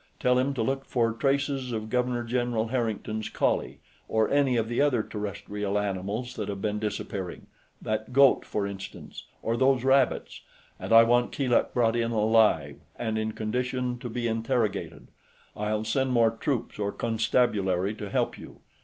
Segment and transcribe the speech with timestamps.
[0.19, 4.81] Tell him to look for traces of Governor General Harrington's collie, or any of the
[4.81, 7.45] other terrestrial animals that have been disappearing
[7.79, 10.41] that goat, for instance, or those rabbits.
[10.79, 15.09] And I want Keeluk brought in, alive and in condition to be interrogated.
[15.55, 18.61] I'll send more troops, or Constabulary, to help you."